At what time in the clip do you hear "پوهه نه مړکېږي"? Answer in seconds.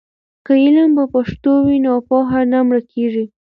2.07-3.25